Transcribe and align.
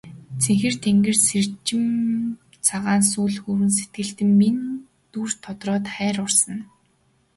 Цэнхэр 0.41 0.75
тэнгэрт 0.83 1.21
сэмжин 1.29 1.85
цагаан 2.67 3.01
үүл 3.21 3.35
хөврөн 3.43 3.71
сэтгэлд 3.77 4.15
чиний 4.17 4.37
минь 4.39 4.63
дүр 5.11 5.29
тодроод 5.43 5.85
хайр 5.95 6.17
урсана. 6.25 6.63